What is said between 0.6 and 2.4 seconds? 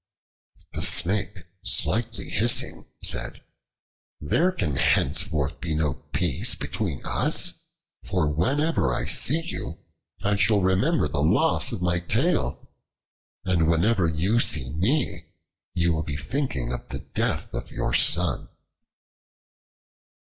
The Snake, slightly